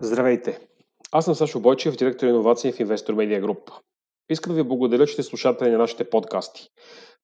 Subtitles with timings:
[0.00, 0.58] Здравейте!
[1.12, 3.72] Аз съм Сашо Бойчев, директор иновации в Investor Media Group.
[4.30, 6.68] Искам да ви благодаря, че сте слушатели на нашите подкасти.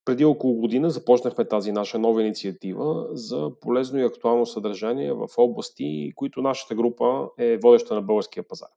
[0.04, 6.12] Преди около година започнахме тази наша нова инициатива за полезно и актуално съдържание в области,
[6.16, 8.68] които нашата група е водеща на българския пазар.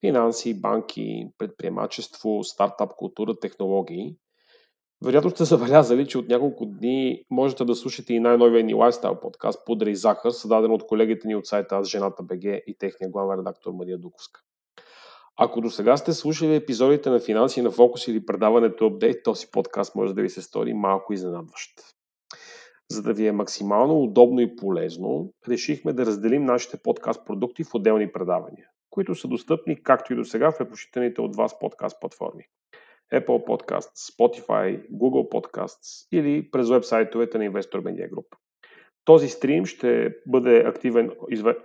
[0.00, 4.16] Финанси, банки, предприемачество, стартап култура, технологии.
[5.04, 9.66] Вероятно сте забелязали, че от няколко дни можете да слушате и най-новия ни лайфстайл подкаст
[9.66, 13.72] Пудра и създаден от колегите ни от сайта Аз жената БГ и техния главен редактор
[13.72, 14.40] Мария Дуковска.
[15.36, 19.94] Ако до сега сте слушали епизодите на Финанси на фокус или предаването Update, този подкаст
[19.94, 21.70] може да ви се стори малко изненадващ.
[22.90, 27.74] За да ви е максимално удобно и полезно, решихме да разделим нашите подкаст продукти в
[27.74, 32.44] отделни предавания, които са достъпни както и до сега в предпочитаните от вас подкаст платформи.
[33.12, 38.26] Apple Podcasts, Spotify, Google Podcasts или през вебсайтовете на Investor Media Group.
[39.04, 41.10] Този стрим ще бъде активен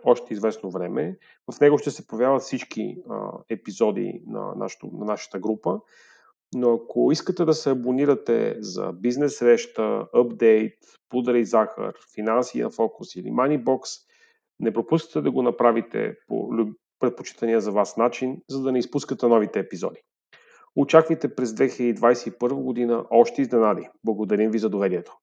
[0.04, 1.18] още известно време.
[1.52, 2.98] В него ще се появяват всички
[3.50, 5.80] епизоди на, нашото, на нашата група.
[6.56, 10.78] Но ако искате да се абонирате за бизнес среща, апдейт,
[11.10, 13.82] пудър и захар, финанси на фокус или Moneybox,
[14.60, 16.50] не пропускате да го направите по
[17.00, 20.00] предпочитания за вас начин, за да не изпускате новите епизоди.
[20.80, 23.90] Очаквайте през 2021 година още изненади.
[24.04, 25.18] Благодарим ви за доверието.